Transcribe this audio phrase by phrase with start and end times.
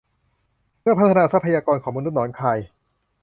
[0.79, 2.59] เพื่อพัฒนาทรัพยากรมนุษย์ของหนองคาย